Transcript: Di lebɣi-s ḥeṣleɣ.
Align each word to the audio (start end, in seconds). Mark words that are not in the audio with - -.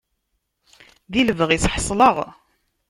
Di 1.11 1.21
lebɣi-s 1.27 1.65
ḥeṣleɣ. 1.73 2.15